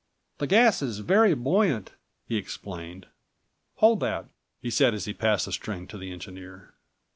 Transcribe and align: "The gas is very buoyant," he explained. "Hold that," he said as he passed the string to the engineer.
"The 0.39 0.47
gas 0.47 0.81
is 0.81 0.97
very 0.97 1.35
buoyant," 1.35 1.91
he 2.25 2.35
explained. 2.35 3.05
"Hold 3.75 3.99
that," 3.99 4.25
he 4.59 4.71
said 4.71 4.95
as 4.95 5.05
he 5.05 5.13
passed 5.13 5.45
the 5.45 5.51
string 5.51 5.85
to 5.89 5.97
the 5.99 6.11
engineer. 6.11 6.73